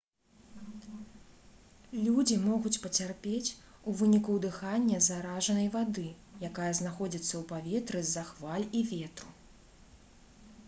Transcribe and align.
людзі 2.05 2.37
могуць 2.45 2.79
пацярпець 2.85 3.51
у 3.91 3.91
выніку 3.99 4.37
ўдыхання 4.37 5.01
заражанай 5.09 5.69
вады 5.75 6.05
якая 6.49 6.69
знаходзіцца 6.79 7.31
ў 7.41 7.43
паветры 7.51 8.01
з-за 8.07 8.23
хваль 8.31 8.65
і 8.81 8.81
ветру 8.93 9.29